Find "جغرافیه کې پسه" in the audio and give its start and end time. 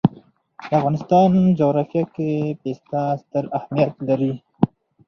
1.59-3.01